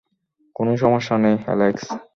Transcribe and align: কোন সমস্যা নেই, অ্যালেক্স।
কোন 0.55 0.67
সমস্যা 0.75 1.15
নেই, 1.17 1.35
অ্যালেক্স। 1.45 1.85